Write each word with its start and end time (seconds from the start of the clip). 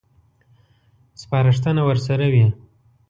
سپارښتنه 1.21 1.81
ورسره 1.89 2.25
وي. 2.33 2.45